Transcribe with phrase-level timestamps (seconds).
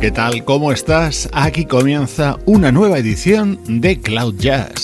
[0.00, 0.46] ¿Qué tal?
[0.46, 1.28] ¿Cómo estás?
[1.30, 4.79] Aquí comienza una nueva edición de Cloud Jazz.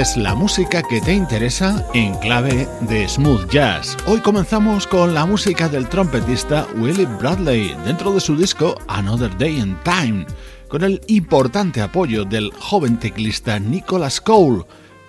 [0.00, 3.98] Es la música que te interesa en clave de smooth jazz.
[4.06, 9.58] Hoy comenzamos con la música del trompetista Willie Bradley dentro de su disco Another Day
[9.60, 10.24] in Time,
[10.68, 14.64] con el importante apoyo del joven teclista Nicholas Cole,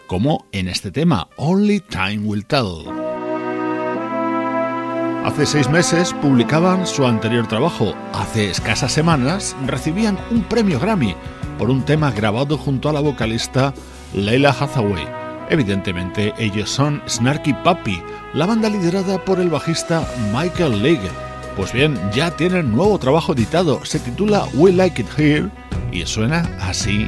[0.07, 2.83] como en este tema Only Time Will Tell.
[5.23, 7.93] Hace seis meses publicaban su anterior trabajo.
[8.11, 11.15] Hace escasas semanas recibían un premio Grammy
[11.61, 13.71] por un tema grabado junto a la vocalista
[14.15, 15.07] Leila Hathaway.
[15.51, 18.01] Evidentemente, ellos son Snarky Puppy,
[18.33, 20.03] la banda liderada por el bajista
[20.33, 21.07] Michael League.
[21.55, 25.49] Pues bien, ya tienen nuevo trabajo editado, se titula We Like It Here
[25.91, 27.05] y suena así.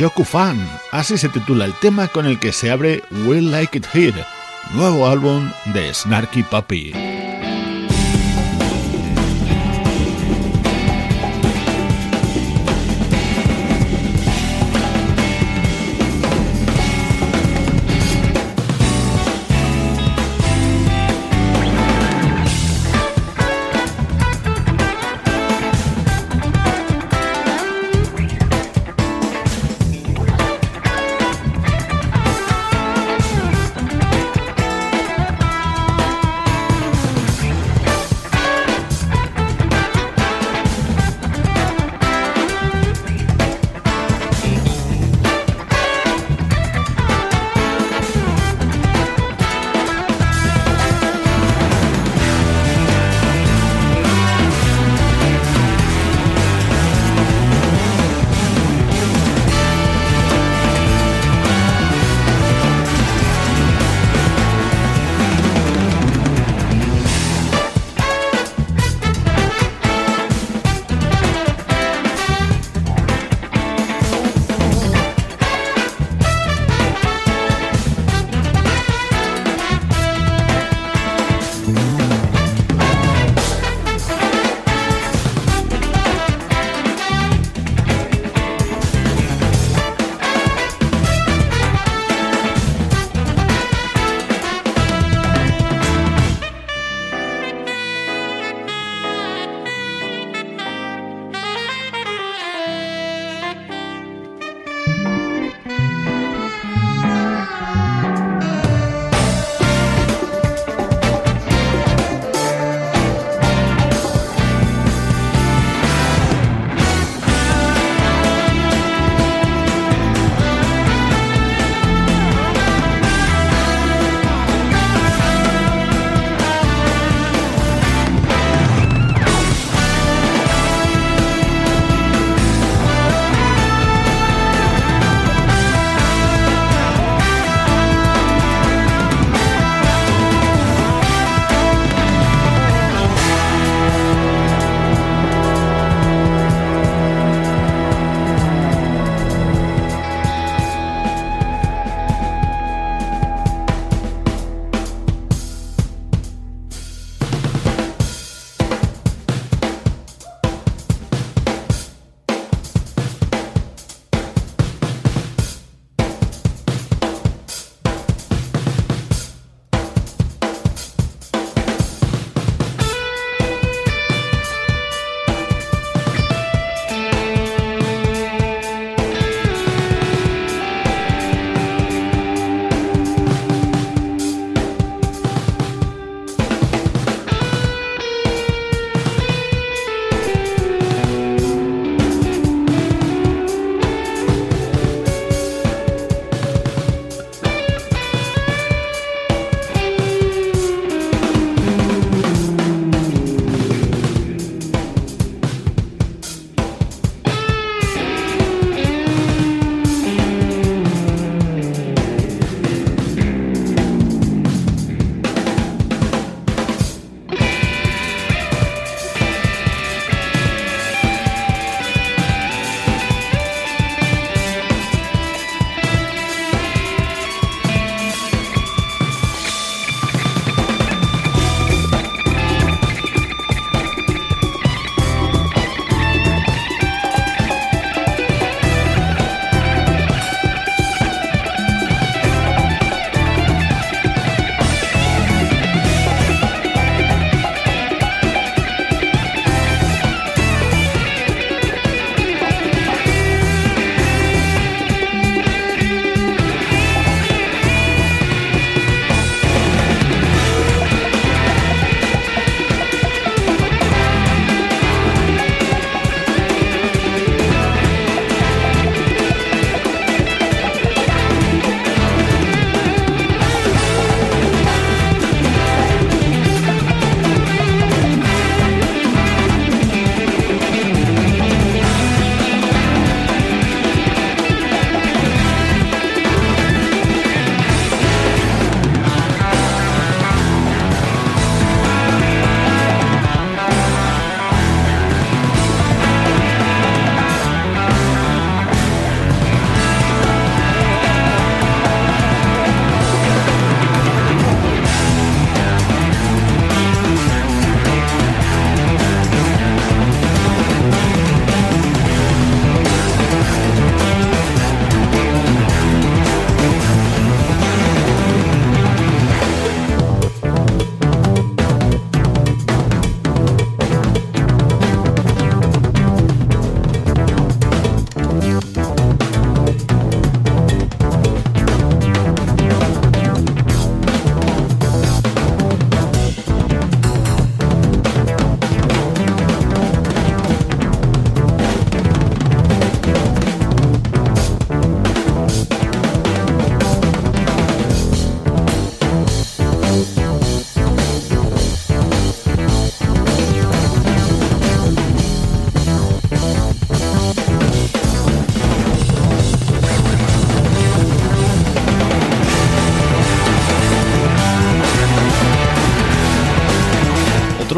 [0.00, 0.58] Shokufan,
[0.92, 4.24] así se titula el tema con el que se abre Will Like It Here,
[4.72, 7.09] nuevo álbum de Snarky Puppy.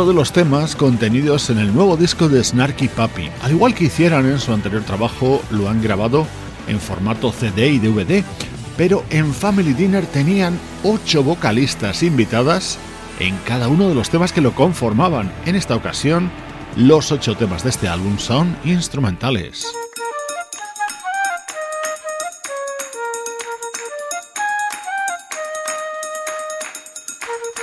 [0.06, 3.30] De los temas contenidos en el nuevo disco de Snarky Puppy.
[3.42, 6.26] Al igual que hicieran en su anterior trabajo, lo han grabado
[6.66, 8.24] en formato CD y DVD,
[8.76, 12.78] pero en Family Dinner tenían ocho vocalistas invitadas
[13.18, 15.32] en cada uno de los temas que lo conformaban.
[15.46, 16.30] En esta ocasión,
[16.76, 19.66] los ocho temas de este álbum son instrumentales.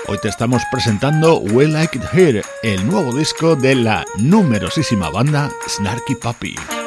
[0.10, 5.52] Hoy te estamos presentando We Like It Here, el nuevo disco de la numerosísima banda
[5.68, 6.79] Snarky Puppy.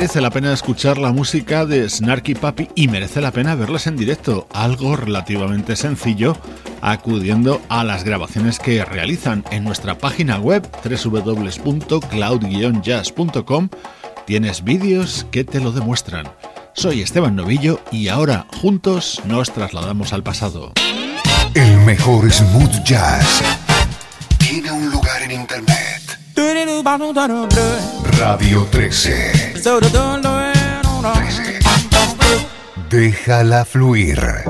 [0.00, 3.98] Merece la pena escuchar la música de Snarky Papi y merece la pena verlas en
[3.98, 6.38] directo, algo relativamente sencillo,
[6.80, 13.68] acudiendo a las grabaciones que realizan en nuestra página web www.cloud-jazz.com.
[14.24, 16.30] Tienes vídeos que te lo demuestran.
[16.72, 20.72] Soy Esteban Novillo y ahora juntos nos trasladamos al pasado.
[21.52, 23.42] El mejor smooth jazz
[24.38, 26.00] tiene un lugar en internet.
[28.18, 29.49] Radio 13.
[29.60, 29.80] 13.
[32.88, 34.49] Déjala fluir.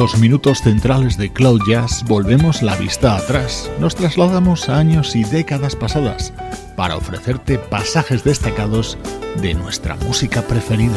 [0.00, 5.24] Estos minutos centrales de Cloud Jazz volvemos la vista atrás, nos trasladamos a años y
[5.24, 6.32] décadas pasadas
[6.74, 8.96] para ofrecerte pasajes destacados
[9.42, 10.96] de nuestra música preferida.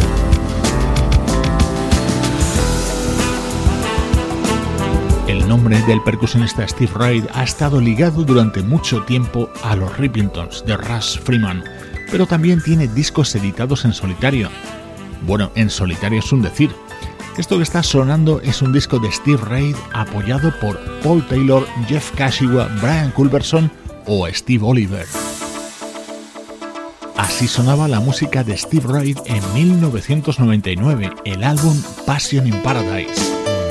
[5.27, 10.63] El nombre del percusionista Steve Reid ha estado ligado durante mucho tiempo a los Rippingtons
[10.65, 11.61] de Russ Freeman,
[12.09, 14.49] pero también tiene discos editados en solitario.
[15.25, 16.71] Bueno, en solitario es un decir,
[17.37, 22.11] esto que está sonando es un disco de Steve Reid apoyado por Paul Taylor, Jeff
[22.15, 23.71] Kashiwa, Brian Culberson
[24.05, 25.07] o Steve Oliver.
[27.17, 33.62] Así sonaba la música de Steve Reid en 1999, el álbum Passion in Paradise.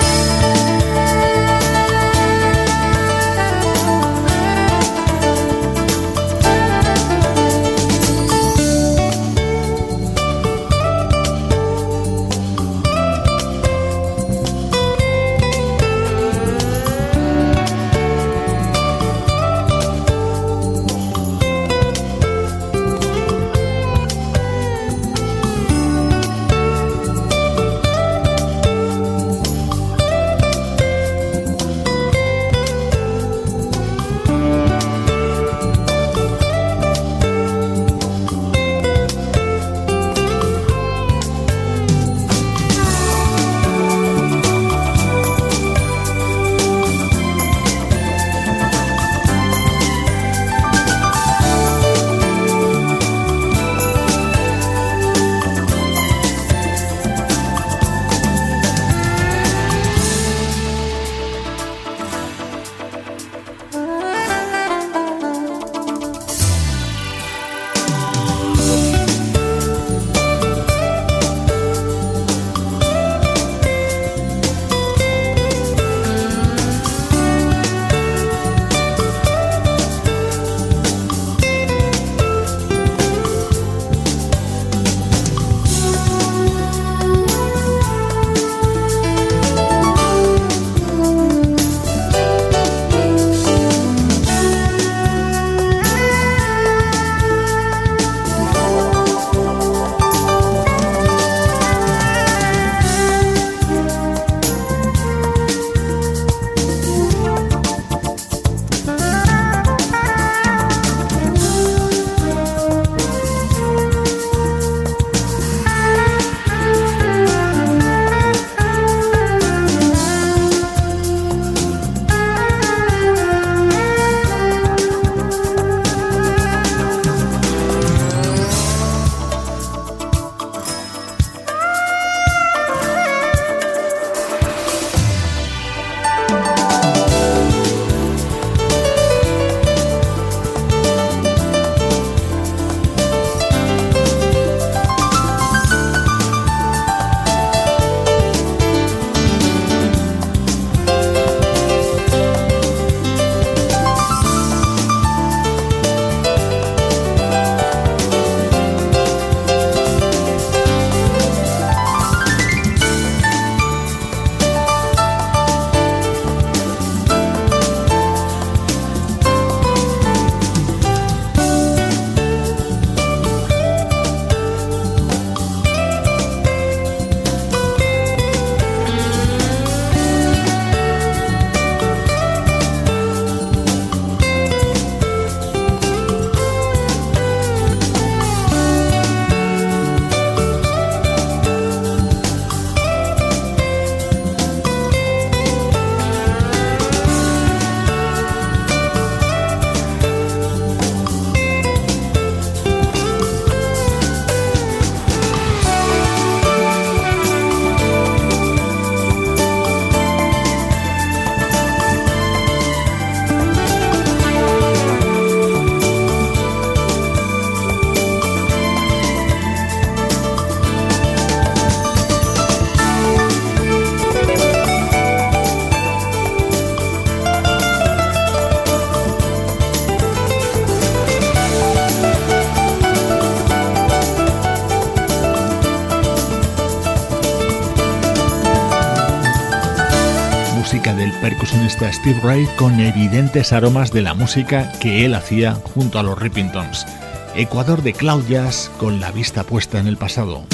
[241.70, 246.87] Steve Ray con evidentes aromas de la música que él hacía junto a los Rippingtons.
[247.35, 250.44] Ecuador de Cloud Jazz con la vista puesta en el pasado.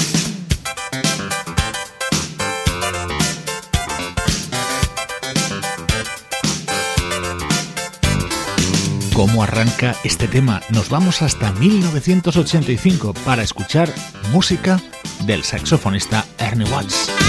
[9.19, 10.61] cómo arranca este tema.
[10.69, 13.93] Nos vamos hasta 1985 para escuchar
[14.31, 14.79] música
[15.25, 17.28] del saxofonista Ernie Watts.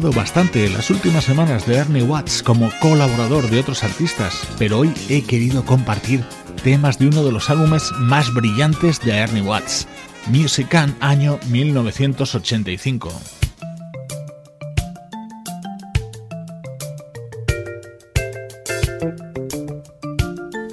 [0.00, 4.92] Bastante en las últimas semanas de Ernie Watts como colaborador de otros artistas, pero hoy
[5.08, 6.22] he querido compartir
[6.62, 9.88] temas de uno de los álbumes más brillantes de Ernie Watts,
[10.26, 13.10] Music año 1985.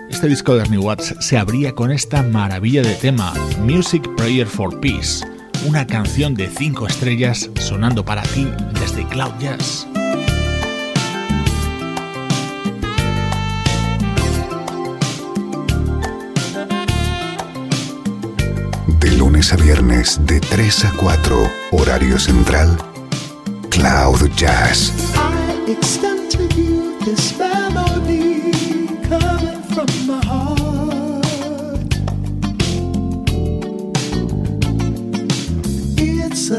[0.10, 4.80] Este disco de Ernie Watts se abría con esta maravilla de tema, Music Prayer for
[4.82, 5.33] Peace
[5.66, 8.48] una canción de 5 estrellas sonando para ti
[8.80, 9.88] desde Cloud Jazz.
[19.00, 22.78] De lunes a viernes de 3 a 4, horario central,
[23.70, 24.94] Cloud Jazz.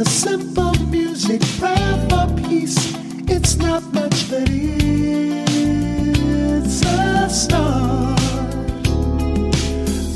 [0.05, 2.77] A simple music prayer for peace.
[3.29, 4.83] It's not much, but it's
[6.83, 8.19] a start.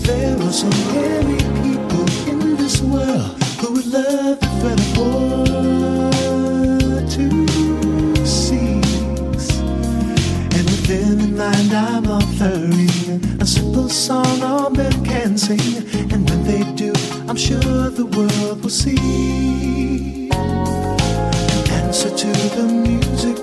[0.07, 5.47] There are so many people in this world who would love threat of war
[7.15, 7.27] to
[8.27, 9.51] cease.
[10.57, 15.61] And within the night I'm offering a simple song all men can sing.
[16.13, 16.93] And when they do,
[17.29, 20.31] I'm sure the world will see.
[20.33, 22.27] An answer to
[22.57, 22.69] the.
[23.19, 23.37] Music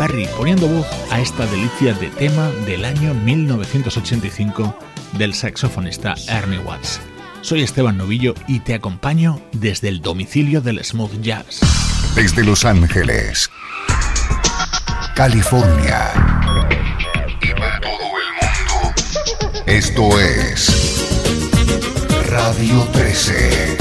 [0.00, 4.74] Perry poniendo voz a esta delicia de tema del año 1985
[5.18, 7.02] del saxofonista Ernie Watts.
[7.42, 11.60] Soy Esteban Novillo y te acompaño desde el domicilio del smooth jazz.
[12.14, 13.50] Desde Los Ángeles,
[15.14, 16.14] California
[17.42, 18.94] y para todo el mundo.
[19.66, 21.04] Esto es
[22.26, 23.76] Radio 13.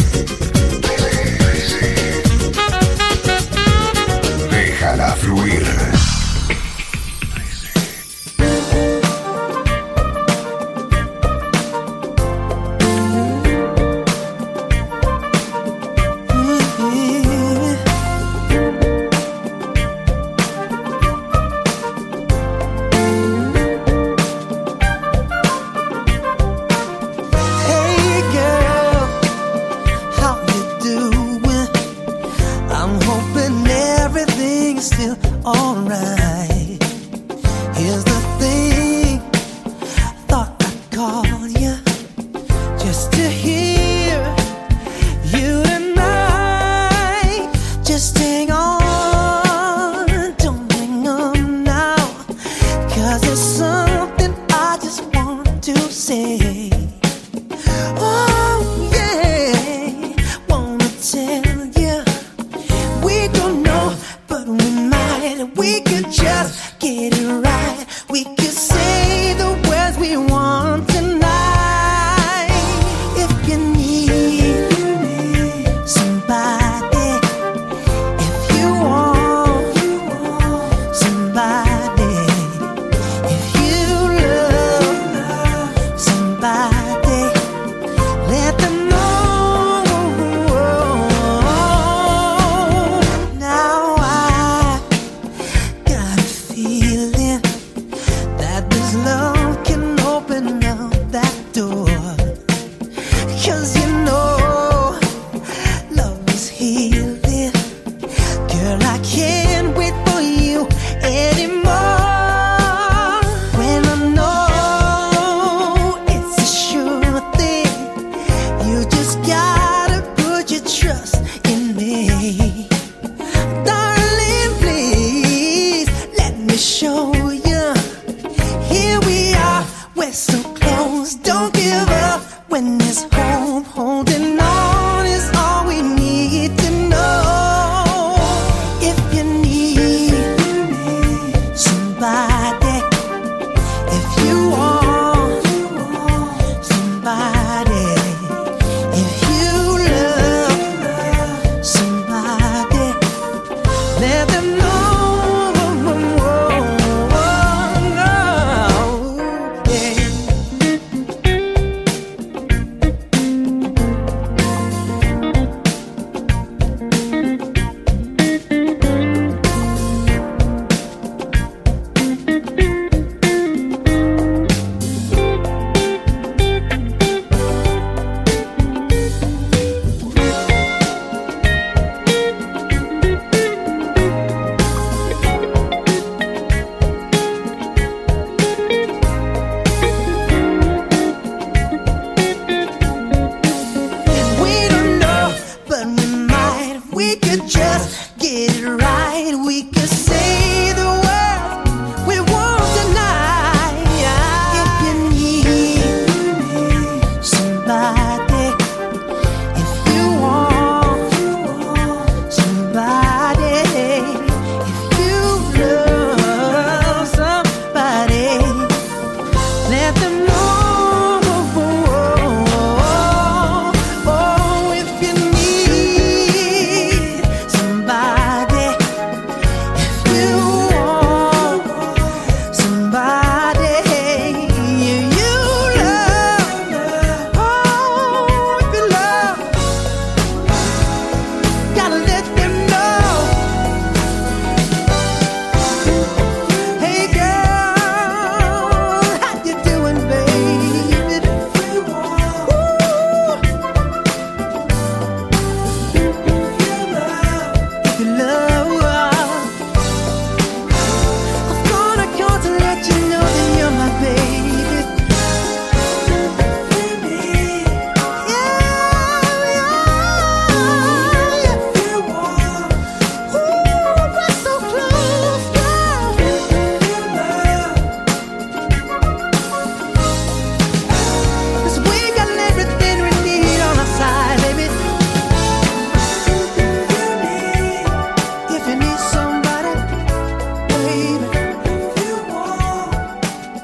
[4.51, 5.88] Déjala fluir.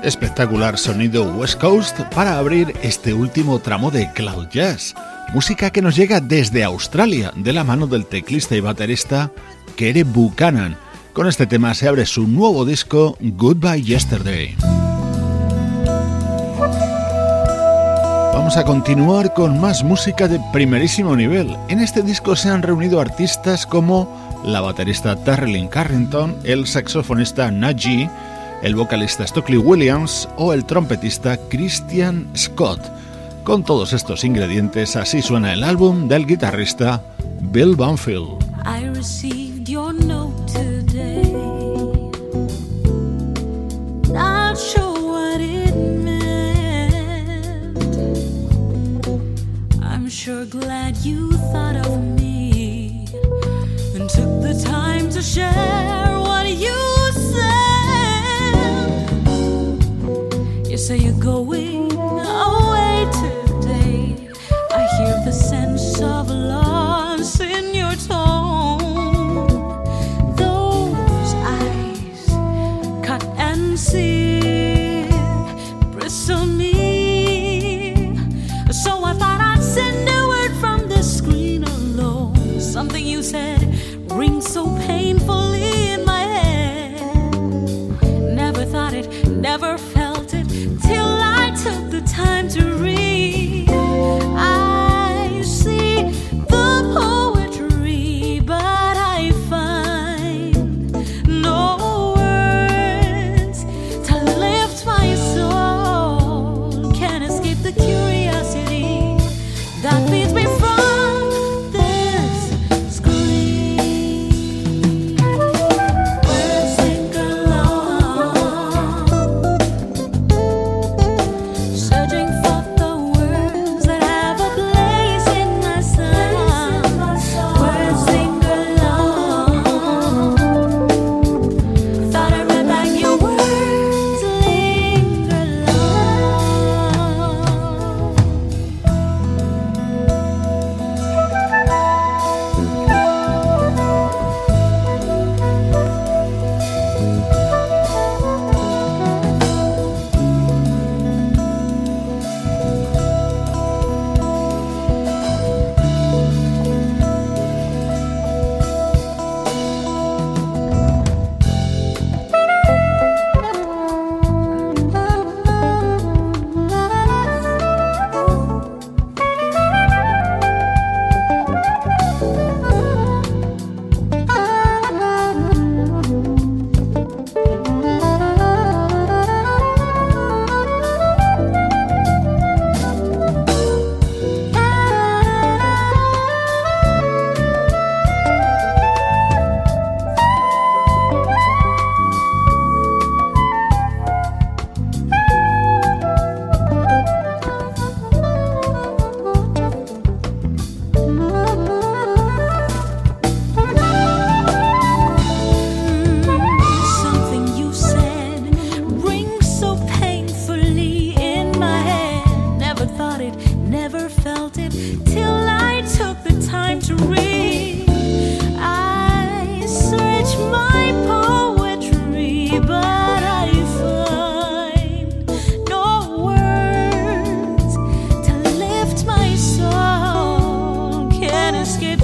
[0.05, 4.93] Espectacular sonido West Coast para abrir este último tramo de Cloud Jazz,
[5.33, 9.31] música que nos llega desde Australia de la mano del teclista y baterista
[9.75, 10.77] Kere Buchanan.
[11.13, 14.55] Con este tema se abre su nuevo disco Goodbye Yesterday.
[18.33, 21.55] Vamos a continuar con más música de primerísimo nivel.
[21.67, 24.07] En este disco se han reunido artistas como
[24.45, 28.07] la baterista Terrelyn Carrington, el saxofonista Najee,
[28.65, 32.81] el vocalista Stockley Williams o el trompetista Christian Scott.
[33.43, 37.03] Con todos estos ingredientes, así suena el álbum del guitarrista
[37.51, 38.43] Bill Banfield.
[45.15, 47.77] What it meant.
[49.83, 53.05] I'm sure glad you thought of me
[53.95, 56.94] and took the time to share what you
[60.75, 64.13] You say you're going away today.
[64.73, 66.34] I hear the sense of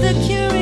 [0.01, 0.60] the curious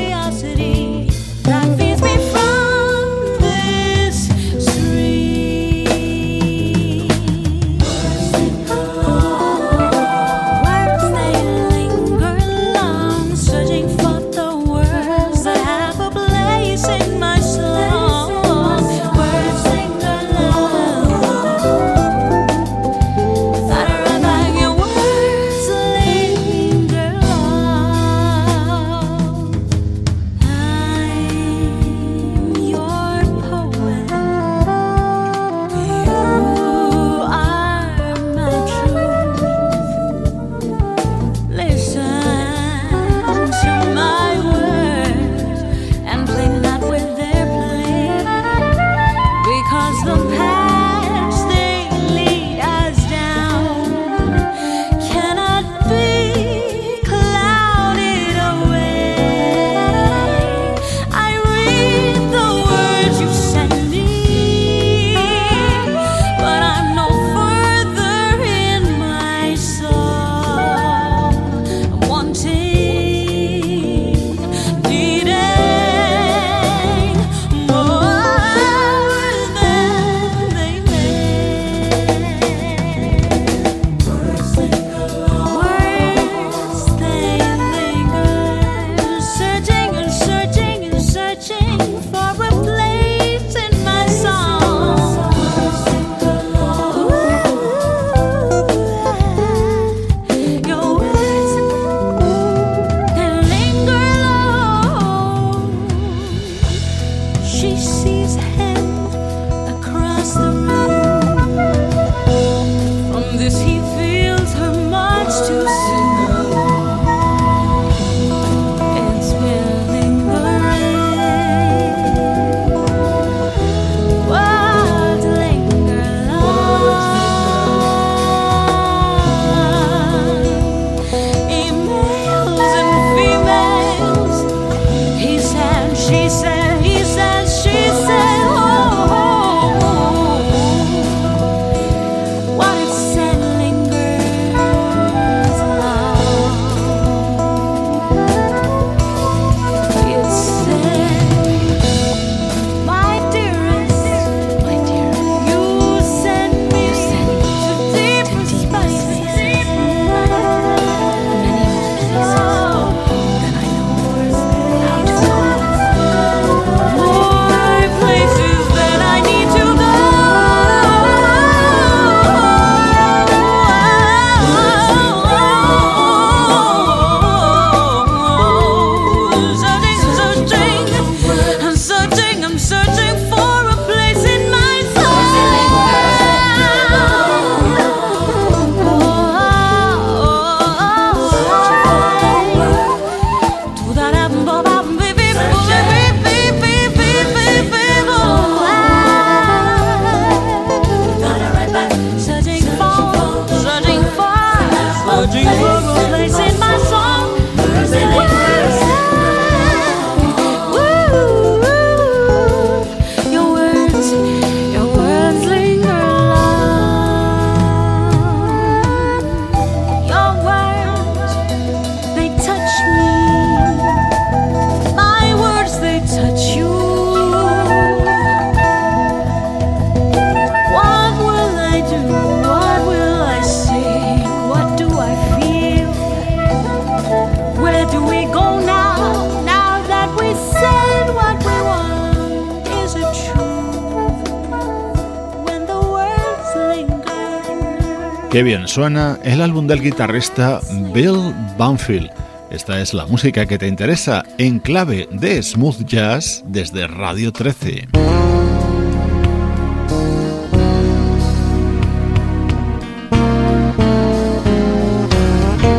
[248.40, 250.62] Qué bien suena el álbum del guitarrista
[250.94, 252.08] Bill Banfield.
[252.50, 257.88] Esta es la música que te interesa en clave de smooth jazz desde Radio 13.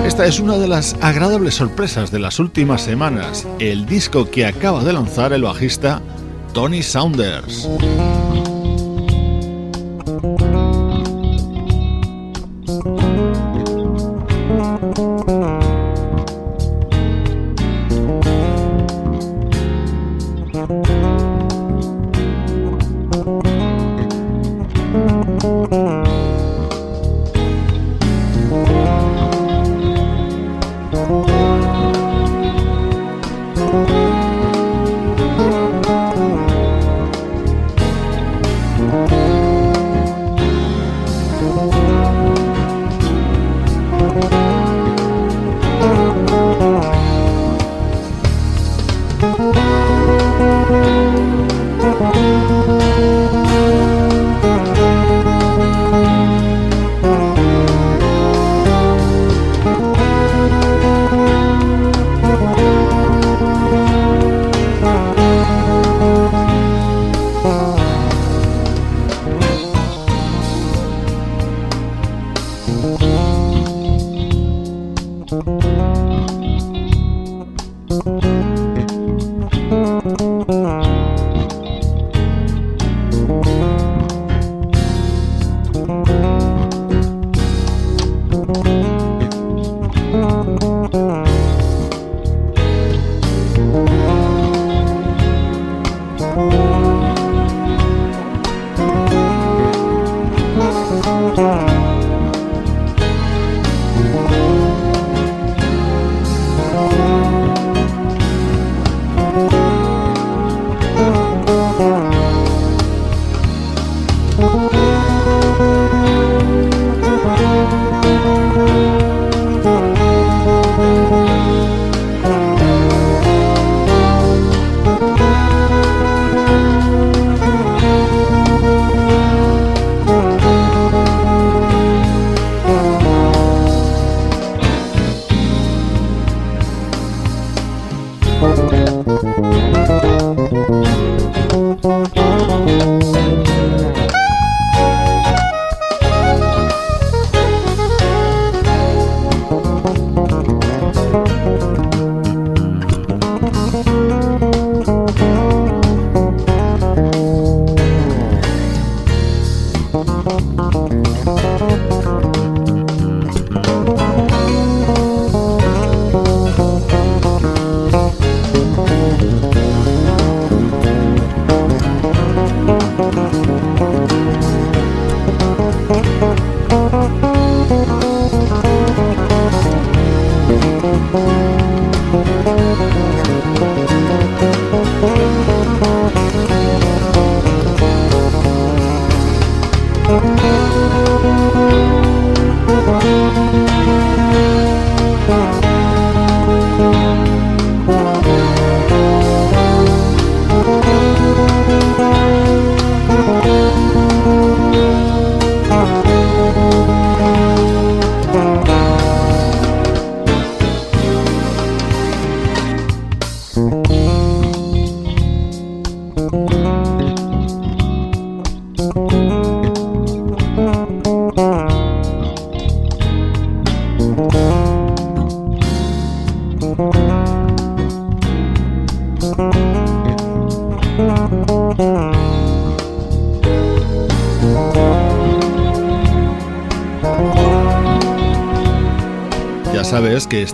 [0.05, 4.83] Esta es una de las agradables sorpresas de las últimas semanas, el disco que acaba
[4.83, 5.99] de lanzar el bajista
[6.53, 7.67] Tony Saunders.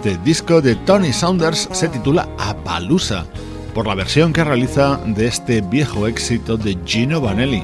[0.08, 3.26] Este disco de Tony Saunders se titula Appaloosa,
[3.74, 7.62] por la versión que realiza de este viejo éxito de Gino Vanelli.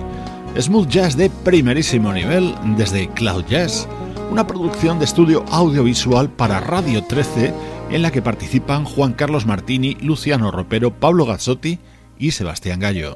[0.59, 3.87] Smooth jazz de primerísimo nivel desde Cloud Jazz,
[4.29, 7.53] una producción de estudio audiovisual para Radio 13
[7.91, 11.79] en la que participan Juan Carlos Martini, Luciano Ropero, Pablo Gazzotti
[12.19, 13.15] y Sebastián Gallo.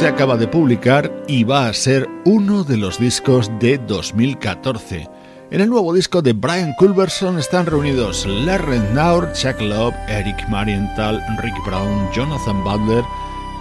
[0.00, 5.06] Se acaba de publicar y va a ser uno de los discos de 2014.
[5.50, 11.22] En el nuevo disco de Brian Culberson están reunidos Larry Naur, Chuck Love, Eric Marienthal,
[11.42, 13.04] Rick Brown, Jonathan Butler,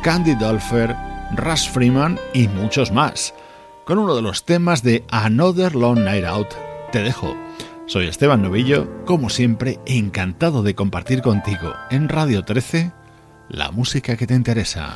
[0.01, 0.95] Candy Dolfer,
[1.35, 3.33] Russ Freeman y muchos más.
[3.83, 6.53] Con uno de los temas de Another Long Night Out,
[6.93, 7.35] te dejo.
[7.85, 12.93] Soy Esteban Novillo, como siempre, encantado de compartir contigo en Radio 13
[13.49, 14.95] la música que te interesa.